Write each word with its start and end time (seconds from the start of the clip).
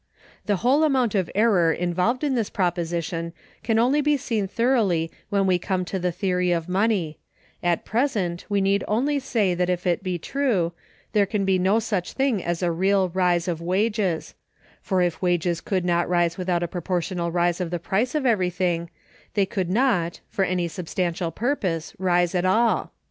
The 0.47 0.55
whole 0.65 0.81
amount 0.83 1.13
of 1.13 1.29
error 1.35 1.71
involved 1.71 2.23
in 2.23 2.33
this 2.33 2.49
proposition 2.49 3.33
can 3.61 3.77
only 3.77 4.01
be 4.01 4.17
seen 4.17 4.47
thoroughly 4.47 5.11
when 5.29 5.45
we 5.45 5.59
come 5.59 5.85
to 5.85 5.99
the 5.99 6.11
theory 6.11 6.51
of 6.51 6.67
money; 6.67 7.19
at 7.61 7.85
present 7.85 8.43
we 8.49 8.61
need 8.61 8.83
only 8.87 9.19
say 9.19 9.53
that 9.53 9.69
if 9.69 9.85
it 9.85 10.01
be 10.01 10.17
true, 10.17 10.73
there 11.13 11.27
can 11.27 11.45
be 11.45 11.59
no 11.59 11.77
such 11.77 12.13
thing 12.13 12.43
as 12.43 12.63
a 12.63 12.71
real 12.71 13.09
rise 13.09 13.47
of 13.47 13.61
wages; 13.61 14.33
for 14.81 15.03
if 15.03 15.21
wages 15.21 15.61
could 15.61 15.85
not 15.85 16.09
rise 16.09 16.35
without 16.35 16.63
a 16.63 16.67
proportional 16.67 17.31
rise 17.31 17.61
of 17.61 17.69
the 17.69 17.77
price 17.77 18.15
of 18.15 18.25
everything, 18.25 18.89
they 19.35 19.45
could 19.45 19.69
not, 19.69 20.19
for 20.31 20.43
any 20.43 20.67
substantial 20.67 21.29
purpose, 21.29 21.93
rise 21.99 22.33
at 22.33 22.43
all. 22.43 22.91